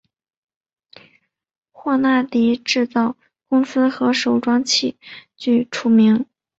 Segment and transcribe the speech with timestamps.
[1.71, 3.15] 霍纳迪制造
[3.47, 4.97] 公司和手装器
[5.37, 6.25] 具出名。